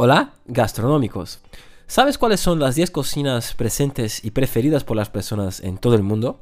[0.00, 1.40] Hola, gastronómicos.
[1.88, 6.04] ¿Sabes cuáles son las 10 cocinas presentes y preferidas por las personas en todo el
[6.04, 6.40] mundo?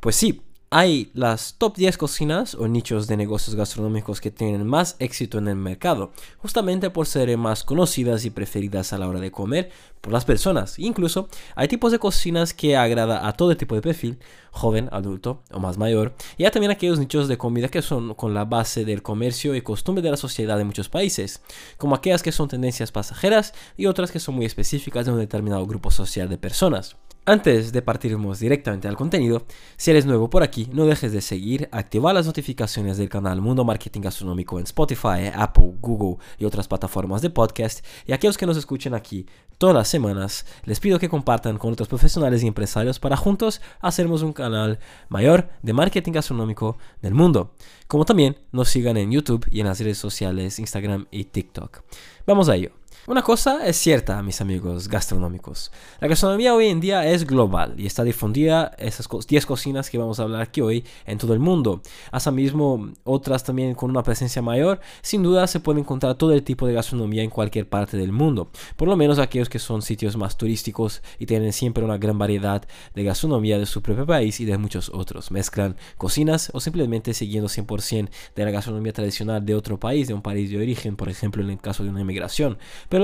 [0.00, 0.40] Pues sí,
[0.70, 5.46] hay las top 10 cocinas o nichos de negocios gastronómicos que tienen más éxito en
[5.46, 10.12] el mercado, justamente por ser más conocidas y preferidas a la hora de comer por
[10.12, 10.78] las personas.
[10.78, 14.18] Incluso hay tipos de cocinas que agrada a todo tipo de perfil,
[14.50, 18.34] joven, adulto o más mayor, y hay también aquellos nichos de comida que son con
[18.34, 21.42] la base del comercio y costumbre de la sociedad de muchos países,
[21.76, 25.64] como aquellas que son tendencias pasajeras y otras que son muy específicas de un determinado
[25.66, 26.96] grupo social de personas.
[27.28, 31.68] Antes de partirnos directamente al contenido, si eres nuevo por aquí, no dejes de seguir,
[31.72, 37.22] activar las notificaciones del canal Mundo Marketing Gastronómico en Spotify, Apple, Google y otras plataformas
[37.22, 37.84] de podcast.
[38.06, 39.26] Y aquellos que nos escuchen aquí
[39.58, 44.22] todas las semanas, les pido que compartan con otros profesionales y empresarios para juntos hacernos
[44.22, 47.56] un canal mayor de marketing gastronómico del mundo.
[47.88, 51.82] Como también nos sigan en YouTube y en las redes sociales Instagram y TikTok.
[52.24, 52.85] Vamos a ello.
[53.08, 55.70] Una cosa es cierta, mis amigos gastronómicos.
[56.00, 60.18] La gastronomía hoy en día es global y está difundida esas 10 cocinas que vamos
[60.18, 61.82] a hablar aquí hoy en todo el mundo.
[62.10, 66.66] Asimismo, otras también con una presencia mayor, sin duda se puede encontrar todo el tipo
[66.66, 68.50] de gastronomía en cualquier parte del mundo.
[68.74, 72.66] Por lo menos aquellos que son sitios más turísticos y tienen siempre una gran variedad
[72.92, 75.30] de gastronomía de su propio país y de muchos otros.
[75.30, 80.22] Mezclan cocinas o simplemente siguiendo 100% de la gastronomía tradicional de otro país, de un
[80.22, 82.58] país de origen, por ejemplo en el caso de una inmigración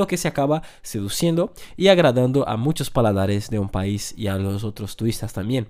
[0.07, 4.65] que se acaba seduciendo y agradando a muchos paladares de un país y a los
[4.65, 5.69] otros turistas también.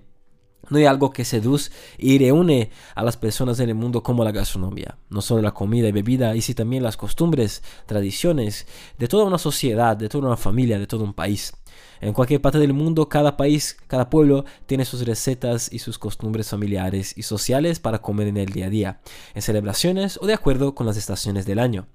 [0.71, 4.31] No hay algo que seduce y reúne a las personas en el mundo como la
[4.31, 4.97] gastronomía.
[5.11, 8.67] No solo la comida y bebida, y también las costumbres, tradiciones
[8.99, 11.53] de toda una sociedad, de toda una familia, de todo un país.
[12.01, 16.49] En cualquier parte del mundo, cada país, cada pueblo tiene sus recetas y sus costumbres
[16.49, 19.01] familiares y sociales para comer en el día a día,
[19.35, 21.87] en celebraciones o de acuerdo con las estaciones del año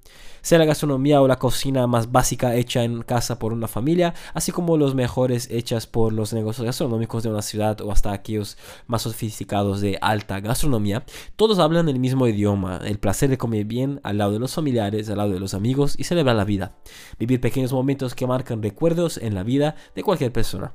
[0.47, 4.53] sea la gastronomía o la cocina más básica hecha en casa por una familia, así
[4.53, 8.57] como los mejores hechas por los negocios gastronómicos de una ciudad o hasta aquellos
[8.87, 11.03] más sofisticados de alta gastronomía,
[11.35, 15.09] todos hablan el mismo idioma, el placer de comer bien al lado de los familiares,
[15.09, 16.77] al lado de los amigos y celebrar la vida,
[17.19, 20.71] vivir pequeños momentos que marcan recuerdos en la vida de cualquier persona.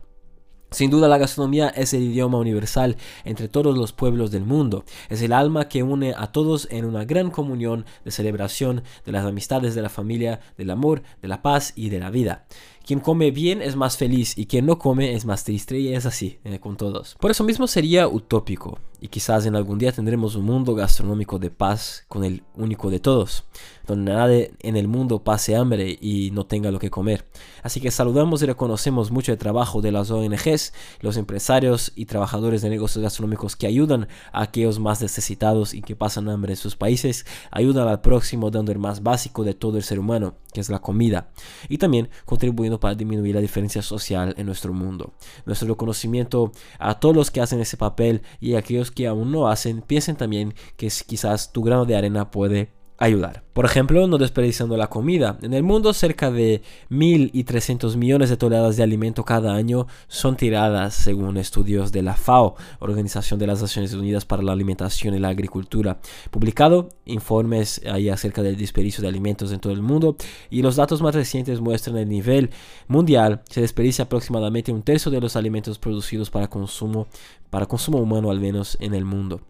[0.72, 4.84] Sin duda la gastronomía es el idioma universal entre todos los pueblos del mundo.
[5.10, 9.26] Es el alma que une a todos en una gran comunión de celebración de las
[9.26, 12.46] amistades de la familia, del amor, de la paz y de la vida.
[12.84, 16.06] Quien come bien es más feliz y quien no come es más triste y es
[16.06, 17.16] así eh, con todos.
[17.20, 21.50] Por eso mismo sería utópico y quizás en algún día tendremos un mundo gastronómico de
[21.50, 23.44] paz con el único de todos,
[23.84, 27.26] donde nadie en el mundo pase hambre y no tenga lo que comer.
[27.64, 32.62] Así que saludamos y reconocemos mucho el trabajo de las ONGs, los empresarios y trabajadores
[32.62, 36.76] de negocios gastronómicos que ayudan a aquellos más necesitados y que pasan hambre en sus
[36.76, 40.68] países, ayudan al próximo dando el más básico de todo el ser humano, que es
[40.68, 41.30] la comida,
[41.68, 45.14] y también contribuyendo para disminuir la diferencia social en nuestro mundo.
[45.44, 49.48] Nuestro reconocimiento a todos los que hacen ese papel y a aquellos que aún no
[49.48, 53.42] hacen, piensen también que quizás tu grano de arena puede ayudar.
[53.52, 55.38] Por ejemplo, no desperdiciando la comida.
[55.42, 60.94] En el mundo cerca de 1.300 millones de toneladas de alimento cada año son tiradas
[60.94, 65.28] según estudios de la FAO, Organización de las Naciones Unidas para la Alimentación y la
[65.28, 66.00] Agricultura.
[66.30, 70.16] Publicado informes ahí acerca del desperdicio de alimentos en todo el mundo
[70.48, 72.50] y los datos más recientes muestran el nivel
[72.88, 73.42] mundial.
[73.50, 77.06] Se desperdicia aproximadamente un tercio de los alimentos producidos para consumo
[77.50, 79.40] humano al menos en el mundo.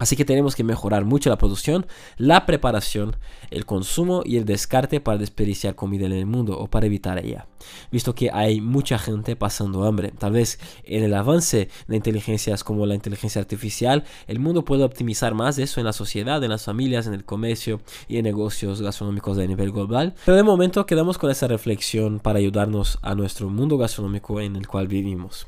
[0.00, 3.16] Así que tenemos que mejorar mucho la producción, la preparación,
[3.50, 7.46] el consumo y el descarte para desperdiciar comida en el mundo o para evitar ella.
[7.92, 10.10] Visto que hay mucha gente pasando hambre.
[10.18, 15.34] Tal vez en el avance de inteligencias como la inteligencia artificial, el mundo puede optimizar
[15.34, 19.36] más eso en la sociedad, en las familias, en el comercio y en negocios gastronómicos
[19.36, 20.14] de nivel global.
[20.24, 24.66] Pero de momento quedamos con esa reflexión para ayudarnos a nuestro mundo gastronómico en el
[24.66, 25.46] cual vivimos.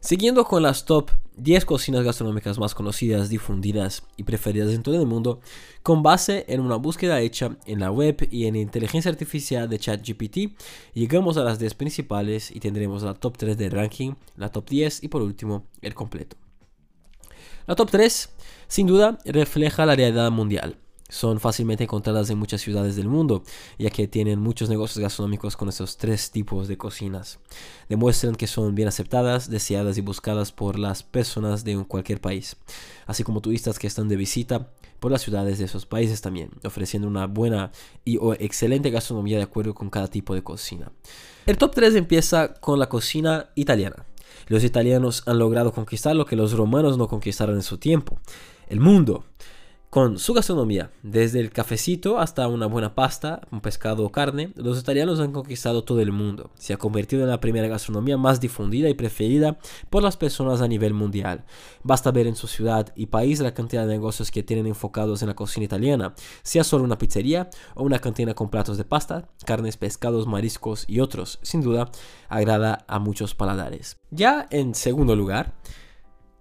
[0.00, 5.06] Siguiendo con las top 10 cocinas gastronómicas más conocidas, difundidas y preferidas en todo el
[5.06, 5.40] mundo,
[5.82, 10.56] con base en una búsqueda hecha en la web y en inteligencia artificial de ChatGPT,
[10.94, 15.02] llegamos a las 10 principales y tendremos la top 3 del ranking, la top 10
[15.02, 16.36] y por último el completo.
[17.66, 18.30] La top 3
[18.68, 20.76] sin duda refleja la realidad mundial
[21.08, 23.42] son fácilmente encontradas en muchas ciudades del mundo,
[23.78, 27.38] ya que tienen muchos negocios gastronómicos con esos tres tipos de cocinas.
[27.88, 32.56] Demuestran que son bien aceptadas, deseadas y buscadas por las personas de cualquier país,
[33.06, 34.70] así como turistas que están de visita
[35.00, 37.70] por las ciudades de esos países también, ofreciendo una buena
[38.04, 40.92] y o excelente gastronomía de acuerdo con cada tipo de cocina.
[41.46, 44.04] El top 3 empieza con la cocina italiana.
[44.48, 48.18] Los italianos han logrado conquistar lo que los romanos no conquistaron en su tiempo,
[48.68, 49.24] el mundo
[49.90, 54.78] Con su gastronomía, desde el cafecito hasta una buena pasta, un pescado o carne, los
[54.78, 56.50] italianos han conquistado todo el mundo.
[56.58, 59.58] Se ha convertido en la primera gastronomía más difundida y preferida
[59.88, 61.46] por las personas a nivel mundial.
[61.84, 65.28] Basta ver en su ciudad y país la cantidad de negocios que tienen enfocados en
[65.28, 69.78] la cocina italiana, sea solo una pizzería o una cantina con platos de pasta, carnes,
[69.78, 71.38] pescados, mariscos y otros.
[71.40, 71.90] Sin duda,
[72.28, 73.96] agrada a muchos paladares.
[74.10, 75.54] Ya en segundo lugar,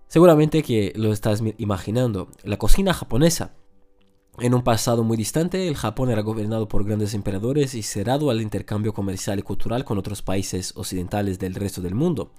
[0.07, 3.53] Seguramente que lo estás imaginando, la cocina japonesa.
[4.39, 8.39] En un pasado muy distante, el Japón era gobernado por grandes emperadores y cerrado al
[8.39, 12.31] intercambio comercial y cultural con otros países occidentales del resto del mundo.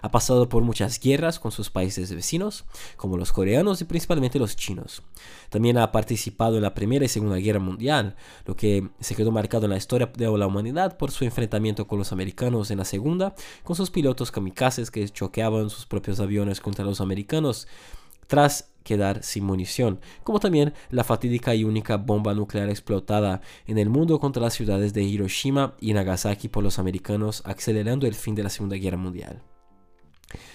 [0.00, 2.64] Ha pasado por muchas guerras con sus países vecinos,
[2.96, 5.02] como los coreanos y principalmente los chinos.
[5.50, 8.16] También ha participado en la Primera y Segunda Guerra Mundial,
[8.46, 11.98] lo que se quedó marcado en la historia de la humanidad por su enfrentamiento con
[11.98, 16.86] los americanos en la Segunda, con sus pilotos kamikazes que choqueaban sus propios aviones contra
[16.86, 17.68] los americanos
[18.26, 23.88] tras quedar sin munición, como también la fatídica y única bomba nuclear explotada en el
[23.88, 28.42] mundo contra las ciudades de Hiroshima y Nagasaki por los americanos, acelerando el fin de
[28.42, 29.42] la Segunda Guerra Mundial.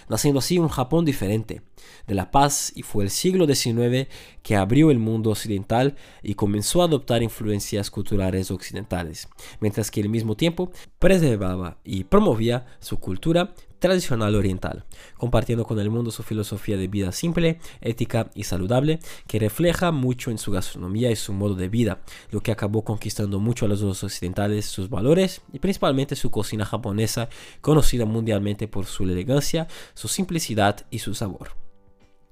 [0.10, 1.62] Naciendo así un Japón diferente,
[2.08, 4.08] de la paz y fue el siglo XIX
[4.42, 9.28] que abrió el mundo occidental y comenzó a adoptar influencias culturales occidentales,
[9.60, 14.86] mientras que al mismo tiempo preservaba y promovía su cultura tradicional oriental,
[15.18, 20.32] compartiendo con el mundo su filosofía de vida simple, ética y saludable, que refleja mucho
[20.32, 22.02] en su gastronomía y su modo de vida,
[22.32, 27.30] lo que acabó conquistando mucho a los occidentales sus valores y principalmente su cocina japonesa,
[27.62, 31.67] conocida mundialmente por su elegancia, su simplicidad y su sabor.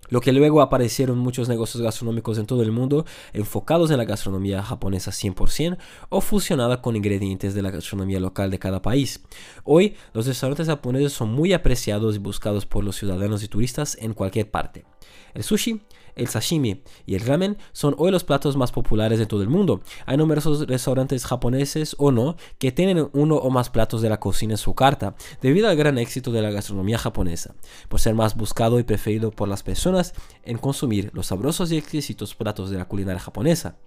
[0.09, 4.63] Lo que luego aparecieron muchos negocios gastronómicos en todo el mundo enfocados en la gastronomía
[4.63, 5.77] japonesa 100%
[6.09, 9.23] o fusionada con ingredientes de la gastronomía local de cada país.
[9.63, 14.13] Hoy los restaurantes japoneses son muy apreciados y buscados por los ciudadanos y turistas en
[14.13, 14.85] cualquier parte.
[15.33, 15.81] El sushi
[16.15, 19.81] el sashimi y el ramen son hoy los platos más populares de todo el mundo.
[20.05, 24.53] Hay numerosos restaurantes japoneses o no que tienen uno o más platos de la cocina
[24.53, 27.55] en su carta, debido al gran éxito de la gastronomía japonesa,
[27.89, 30.13] por ser más buscado y preferido por las personas
[30.43, 33.77] en consumir los sabrosos y exquisitos platos de la culinaria japonesa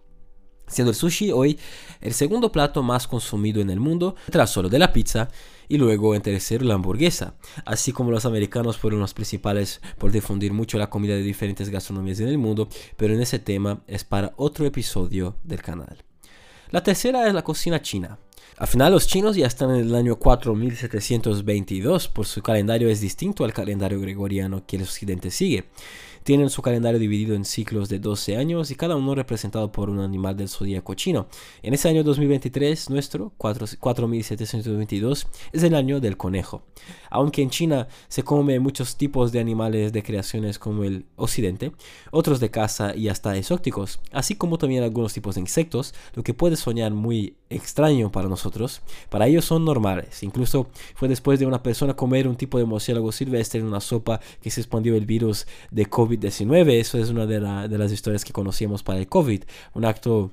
[0.69, 1.59] siendo el sushi hoy
[2.01, 5.29] el segundo plato más consumido en el mundo, tras solo de la pizza
[5.69, 7.35] y luego en tercero la hamburguesa.
[7.65, 12.21] Así como los americanos fueron los principales por difundir mucho la comida de diferentes gastronomías
[12.21, 16.05] en el mundo, pero en ese tema es para otro episodio del canal.
[16.71, 18.19] La tercera es la cocina china.
[18.59, 23.45] Al final los chinos ya están en el año 4722, por su calendario es distinto
[23.45, 25.67] al calendario gregoriano que el occidente sigue.
[26.25, 30.01] Tienen su calendario dividido en ciclos de 12 años y cada uno representado por un
[30.01, 31.29] animal del zodíaco chino.
[31.63, 36.63] En ese año 2023, nuestro 4722 es el año del conejo.
[37.11, 41.73] Aunque en China se come muchos tipos de animales de creaciones como el occidente,
[42.11, 46.35] otros de caza y hasta exóticos, así como también algunos tipos de insectos, lo que
[46.35, 50.23] puede soñar muy extraño para nosotros, para ellos son normales.
[50.23, 54.21] Incluso fue después de una persona comer un tipo de murciélago silvestre en una sopa
[54.43, 56.81] que se expandió el virus de COVID-19.
[56.81, 59.45] Eso es una de, las historias que conocíamos para el COVID.
[59.75, 60.33] Un acto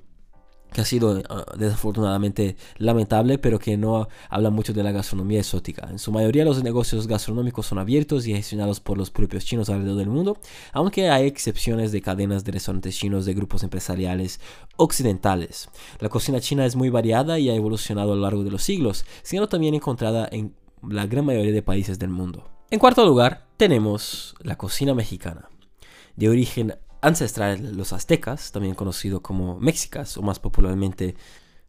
[0.72, 5.88] que ha sido ah, desafortunadamente lamentable, pero que no habla mucho de la gastronomía exótica.
[5.90, 10.00] En su mayoría los negocios gastronómicos son abiertos y gestionados por los propios chinos alrededor
[10.00, 10.38] del mundo,
[10.74, 14.42] aunque hay excepciones de cadenas de restaurantes chinos de grupos empresariales
[14.76, 15.70] occidentales.
[16.00, 19.06] La cocina china es muy variada y ha evolucionado a lo largo de los siglos,
[19.24, 20.56] siendo también encontrada en
[20.86, 22.50] la gran mayoría de países del mundo.
[22.70, 25.48] En cuarto lugar, tenemos la cocina mexicana.
[26.16, 31.16] De origen ancestral, los aztecas, también conocidos como mexicas o más popularmente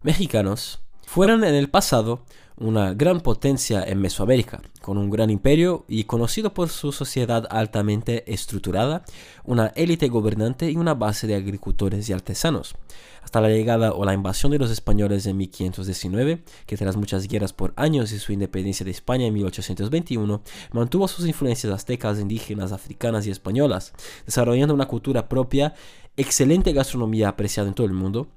[0.03, 2.25] mexicanos, fueron en el pasado
[2.59, 8.31] una gran potencia en Mesoamérica, con un gran imperio y conocido por su sociedad altamente
[8.33, 9.05] estructurada,
[9.45, 12.75] una élite gobernante y una base de agricultores y artesanos.
[13.23, 17.53] Hasta la llegada o la invasión de los españoles en 1519, que tras muchas guerras
[17.53, 23.27] por años y su independencia de España en 1821, mantuvo sus influencias aztecas, indígenas, africanas
[23.27, 23.93] y españolas,
[24.25, 25.75] desarrollando una cultura propia,
[26.17, 28.29] excelente gastronomía apreciada en todo el mundo,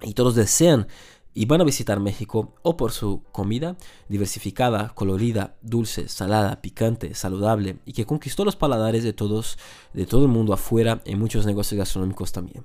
[0.00, 0.88] y todos desean
[1.34, 3.76] y van a visitar México o por su comida
[4.08, 9.58] diversificada, colorida, dulce, salada, picante, saludable y que conquistó los paladares de todos,
[9.92, 12.64] de todo el mundo afuera en muchos negocios gastronómicos también.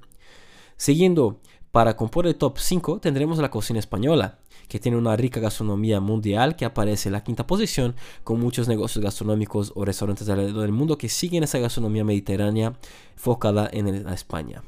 [0.76, 1.40] Siguiendo,
[1.72, 6.56] para componer el top 5 tendremos la cocina española, que tiene una rica gastronomía mundial
[6.56, 10.98] que aparece en la quinta posición con muchos negocios gastronómicos o restaurantes alrededor del mundo
[10.98, 12.74] que siguen esa gastronomía mediterránea
[13.16, 14.64] enfocada en España.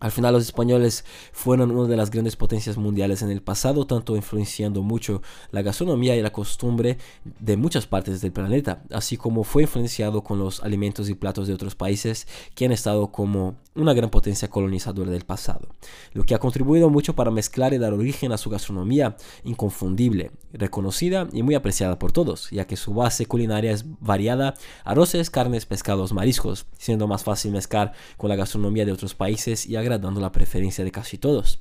[0.00, 4.14] Al final los españoles fueron una de las grandes potencias mundiales en el pasado, tanto
[4.16, 9.62] influenciando mucho la gastronomía y la costumbre de muchas partes del planeta, así como fue
[9.62, 14.10] influenciado con los alimentos y platos de otros países que han estado como una gran
[14.10, 15.68] potencia colonizadora del pasado,
[16.12, 21.28] lo que ha contribuido mucho para mezclar y dar origen a su gastronomía inconfundible, reconocida
[21.32, 24.54] y muy apreciada por todos, ya que su base culinaria es variada,
[24.84, 29.76] arroces, carnes, pescados, mariscos, siendo más fácil mezclar con la gastronomía de otros países y
[29.76, 31.60] agradando la preferencia de casi todos.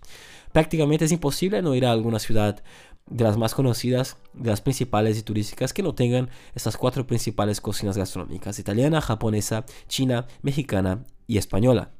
[0.51, 2.63] Prácticamente es imposible no ir a alguna ciudad
[3.09, 7.61] de las más conocidas, de las principales y turísticas que no tengan estas cuatro principales
[7.61, 11.96] cocinas gastronómicas, italiana, japonesa, china, mexicana y española.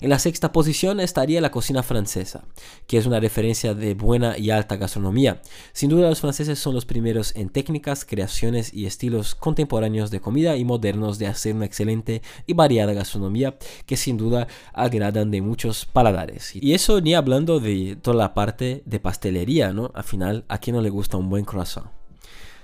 [0.00, 2.44] En la sexta posición estaría la cocina francesa,
[2.86, 5.42] que es una referencia de buena y alta gastronomía.
[5.72, 10.56] Sin duda los franceses son los primeros en técnicas, creaciones y estilos contemporáneos de comida
[10.56, 15.84] y modernos de hacer una excelente y variada gastronomía que sin duda agradan de muchos
[15.84, 16.54] paladares.
[16.54, 19.90] Y eso ni hablando de toda la parte de pastelería, ¿no?
[19.94, 21.86] Al final, ¿a quién no le gusta un buen croissant?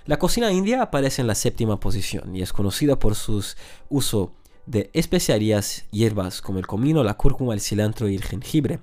[0.07, 3.43] La cocina india aparece en la séptima posición y es conocida por su
[3.89, 4.35] uso
[4.67, 8.81] de especiarías, hierbas como el comino, la cúrcuma, el cilantro y el jengibre.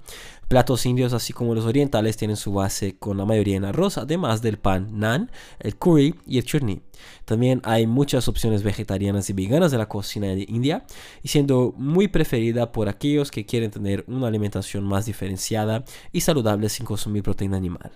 [0.48, 4.42] Platos indios, así como los orientales, tienen su base con la mayoría en arroz, además
[4.42, 6.82] del pan naan, el curry y el chutney.
[7.24, 10.86] También hay muchas opciones vegetarianas y veganas de la cocina de India,
[11.24, 16.68] y siendo muy preferida por aquellos que quieren tener una alimentación más diferenciada y saludable
[16.68, 17.92] sin consumir proteína animal.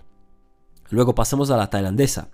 [0.90, 2.30] Luego pasamos a la tailandesa,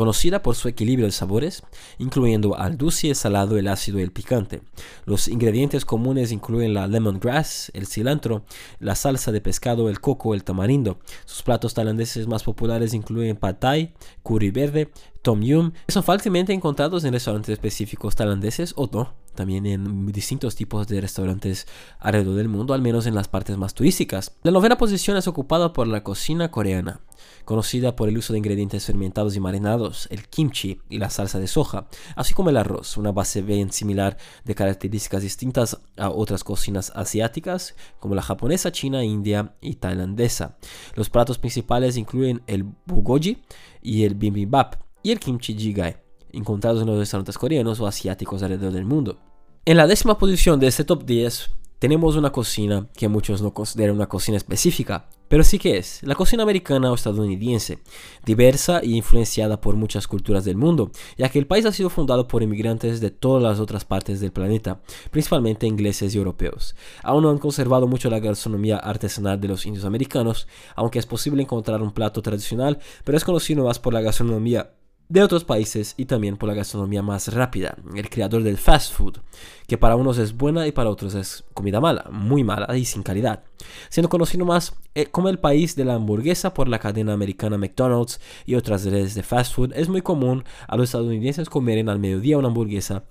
[0.00, 1.62] conocida por su equilibrio de sabores,
[1.98, 4.62] incluyendo al dulce, el salado, el ácido y el picante.
[5.04, 8.46] Los ingredientes comunes incluyen la lemongrass, el cilantro,
[8.78, 11.00] la salsa de pescado, el coco, el tamarindo.
[11.26, 13.92] Sus platos tailandeses más populares incluyen pad thai,
[14.22, 14.90] curry verde,
[15.20, 15.72] tom yum.
[15.88, 21.66] Son fácilmente encontrados en restaurantes específicos tailandeses o no, también en distintos tipos de restaurantes
[21.98, 24.36] alrededor del mundo, al menos en las partes más turísticas.
[24.42, 27.00] La novena posición es ocupada por la cocina coreana
[27.44, 31.46] conocida por el uso de ingredientes fermentados y marinados, el kimchi y la salsa de
[31.46, 36.92] soja, así como el arroz, una base bien similar de características distintas a otras cocinas
[36.94, 40.58] asiáticas como la japonesa, china, india y tailandesa.
[40.94, 43.42] Los platos principales incluyen el bulgogi
[43.82, 48.72] y el bibimbap y el kimchi jjigae, encontrados en los restaurantes coreanos o asiáticos alrededor
[48.72, 49.18] del mundo.
[49.64, 53.96] En la décima posición de este top 10 tenemos una cocina que muchos no consideran
[53.96, 57.78] una cocina específica, pero sí que es, la cocina americana o estadounidense,
[58.26, 62.28] diversa e influenciada por muchas culturas del mundo, ya que el país ha sido fundado
[62.28, 66.74] por inmigrantes de todas las otras partes del planeta, principalmente ingleses y europeos.
[67.02, 71.42] Aún no han conservado mucho la gastronomía artesanal de los indios americanos, aunque es posible
[71.42, 74.72] encontrar un plato tradicional, pero es conocido más por la gastronomía
[75.10, 79.18] de otros países y también por la gastronomía más rápida, el creador del fast food,
[79.66, 83.02] que para unos es buena y para otros es comida mala, muy mala y sin
[83.02, 83.42] calidad,
[83.88, 88.20] siendo conocido más eh, como el país de la hamburguesa por la cadena americana McDonald's
[88.46, 92.38] y otras redes de fast food, es muy común a los estadounidenses comer al mediodía
[92.38, 93.02] una hamburguesa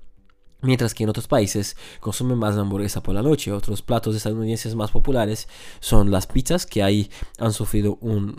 [0.61, 3.51] Mientras que en otros países consumen más hamburguesa por la noche.
[3.51, 5.47] Otros platos estadounidenses más populares
[5.79, 8.35] son las pizzas, que ahí han sufrido un,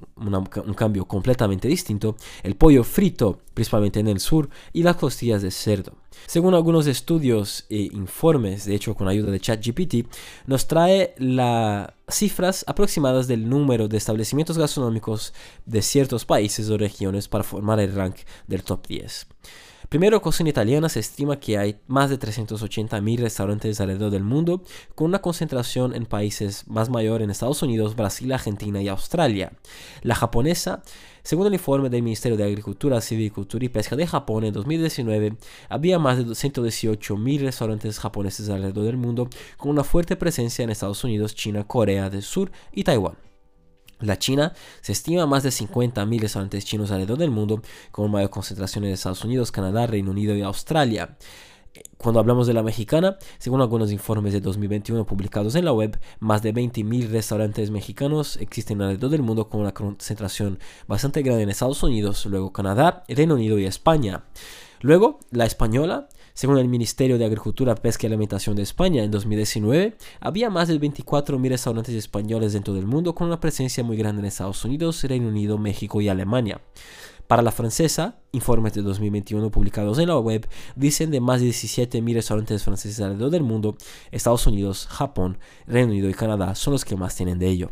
[0.76, 2.16] cambio completamente distinto.
[2.42, 5.94] El pollo frito, principalmente en el sur, y las costillas de cerdo.
[6.26, 10.06] Según algunos estudios e informes, de hecho con ayuda de ChatGPT,
[10.46, 15.32] nos trae las cifras aproximadas del número de establecimientos gastronómicos
[15.64, 19.26] de ciertos países o regiones para formar el rank del top 10.
[19.90, 24.62] Primero, cocina italiana se estima que hay más de 380.000 restaurantes alrededor del mundo,
[24.94, 29.50] con una concentración en países más mayor en Estados Unidos, Brasil, Argentina y Australia.
[30.02, 30.84] La japonesa,
[31.24, 35.34] según el informe del Ministerio de Agricultura, Silvicultura y Pesca de Japón en 2019,
[35.68, 41.02] había más de 118.000 restaurantes japoneses alrededor del mundo, con una fuerte presencia en Estados
[41.02, 43.29] Unidos, China, Corea del Sur y Taiwán.
[44.00, 48.84] La China se estima más de 50.000 restaurantes chinos alrededor del mundo, con mayor concentración
[48.84, 51.16] en Estados Unidos, Canadá, Reino Unido y Australia.
[51.98, 56.42] Cuando hablamos de la mexicana, según algunos informes de 2021 publicados en la web, más
[56.42, 61.82] de 20.000 restaurantes mexicanos existen alrededor del mundo con una concentración bastante grande en Estados
[61.82, 64.24] Unidos, luego Canadá, Reino Unido y España.
[64.80, 66.08] Luego, la española
[66.40, 70.80] según el Ministerio de Agricultura, Pesca y Alimentación de España, en 2019 había más de
[70.80, 75.28] 24.000 restaurantes españoles dentro del mundo con una presencia muy grande en Estados Unidos, Reino
[75.28, 76.62] Unido, México y Alemania.
[77.26, 82.14] Para la francesa, informes de 2021 publicados en la web dicen de más de 17.000
[82.14, 83.76] restaurantes franceses alrededor del mundo,
[84.10, 87.70] Estados Unidos, Japón, Reino Unido y Canadá son los que más tienen de ello.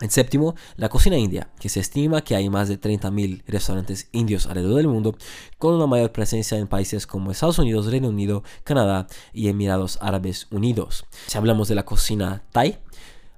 [0.00, 4.46] En séptimo, la cocina india, que se estima que hay más de 30.000 restaurantes indios
[4.46, 5.16] alrededor del mundo,
[5.56, 10.48] con una mayor presencia en países como Estados Unidos, Reino Unido, Canadá y Emirados Árabes
[10.50, 11.06] Unidos.
[11.28, 12.78] Si hablamos de la cocina thai,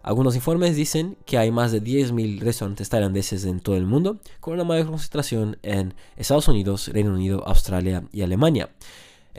[0.01, 4.55] Algunos informes dicen que hay más de 10.000 restaurantes tailandeses en todo el mundo, con
[4.55, 8.71] una mayor concentración en Estados Unidos, Reino Unido, Australia y Alemania.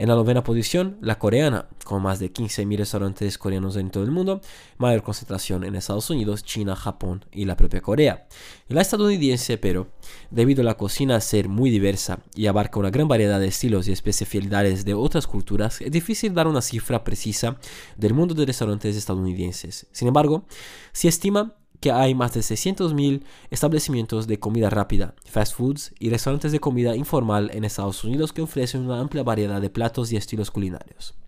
[0.00, 4.10] En la novena posición, la coreana, con más de 15.000 restaurantes coreanos en todo el
[4.10, 4.40] mundo,
[4.78, 8.26] mayor concentración en Estados Unidos, China, Japón y la propia Corea.
[8.68, 9.88] La estadounidense, pero,
[10.30, 13.92] debido a la cocina ser muy diversa y abarca una gran variedad de estilos y
[13.92, 17.58] especialidades de otras culturas, es difícil dar una cifra precisa
[17.98, 19.86] del mundo de restaurantes estadounidenses.
[19.92, 20.46] Sin embargo,
[20.92, 26.52] se estima que hay más de 600.000 establecimientos de comida rápida, fast foods y restaurantes
[26.52, 30.50] de comida informal en Estados Unidos que ofrecen una amplia variedad de platos y estilos
[30.50, 31.19] culinarios.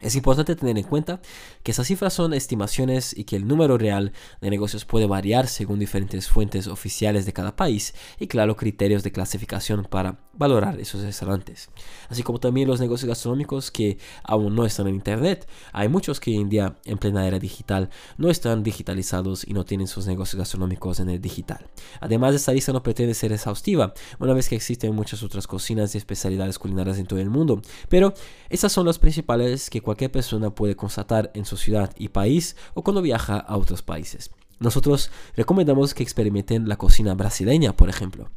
[0.00, 1.20] Es importante tener en cuenta
[1.64, 5.80] que esas cifras son estimaciones y que el número real de negocios puede variar según
[5.80, 11.68] diferentes fuentes oficiales de cada país y claro criterios de clasificación para valorar esos restaurantes.
[12.08, 15.48] Así como también los negocios gastronómicos que aún no están en Internet.
[15.72, 19.88] Hay muchos que en día en plena era digital no están digitalizados y no tienen
[19.88, 21.68] sus negocios gastronómicos en el digital.
[22.00, 25.98] Además, esta lista no pretende ser exhaustiva, una vez que existen muchas otras cocinas y
[25.98, 27.60] especialidades culinarias en todo el mundo.
[27.88, 28.14] Pero
[28.48, 32.82] estas son las principales que cualquier persona puede constatar en su ciudad y país o
[32.82, 34.30] cuando viaja a otros países.
[34.58, 38.28] Nosotros recomendamos que experimenten la cocina brasileña, por ejemplo.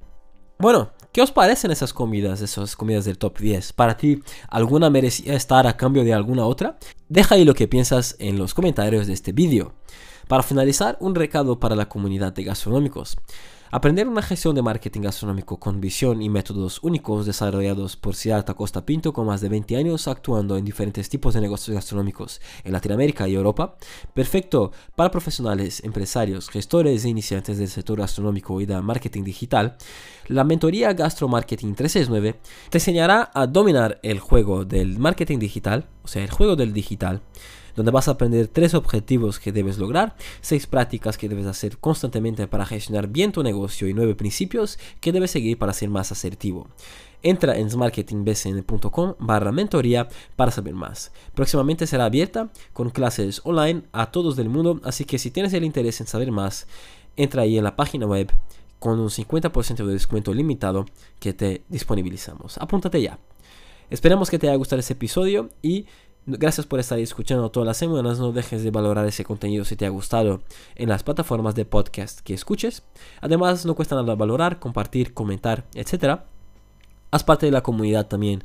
[0.60, 3.74] Bueno, ¿qué os parecen esas comidas, esas comidas del top 10?
[3.74, 6.78] ¿Para ti alguna merecía estar a cambio de alguna otra?
[7.10, 9.74] Deja ahí lo que piensas en los comentarios de este vídeo.
[10.30, 13.18] Para finalizar, un recado para la comunidad de gastronómicos.
[13.74, 18.86] Aprender una gestión de marketing gastronómico con visión y métodos únicos desarrollados por Siddhartha Costa
[18.86, 23.30] Pinto con más de 20 años actuando en diferentes tipos de negocios gastronómicos en Latinoamérica
[23.30, 23.78] y Europa,
[24.14, 29.78] perfecto para profesionales, empresarios, gestores e iniciantes del sector gastronómico y de marketing digital,
[30.28, 36.10] la mentoría Gastro Marketing 369 te enseñará a dominar el juego del marketing digital, o
[36.10, 37.22] sea, el juego del digital,
[37.76, 42.48] donde vas a aprender tres objetivos que debes lograr, seis prácticas que debes hacer constantemente
[42.48, 46.68] para gestionar bien tu negocio y nueve principios que debes seguir para ser más asertivo.
[47.24, 51.12] Entra en smarketingbcn.com barra mentoría para saber más.
[51.36, 55.64] Próximamente será abierta con clases online a todos del mundo, así que si tienes el
[55.64, 56.68] interés en saber más,
[57.16, 58.32] entra ahí en la página web
[58.80, 60.86] con un 50% de descuento limitado
[61.20, 62.58] que te disponibilizamos.
[62.58, 63.20] Apúntate ya.
[63.92, 65.86] Esperamos que te haya gustado este episodio y
[66.28, 68.20] Gracias por estar escuchando todas las semanas.
[68.20, 70.42] No dejes de valorar ese contenido si te ha gustado
[70.76, 72.84] en las plataformas de podcast que escuches.
[73.22, 76.20] Además, no cuesta nada valorar, compartir, comentar, etc.
[77.10, 78.44] Haz parte de la comunidad también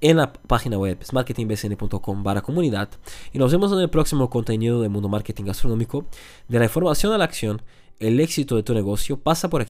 [0.00, 2.88] en la página web marketingbcn.com barra comunidad
[3.32, 6.06] y nos vemos en el próximo contenido de Mundo Marketing Gastronómico.
[6.48, 7.60] De la información a la acción,
[7.98, 9.66] el éxito de tu negocio pasa por aquí.